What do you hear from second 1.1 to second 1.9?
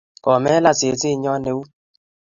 nyo eut